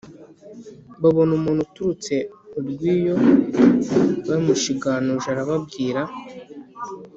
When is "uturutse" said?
1.67-2.15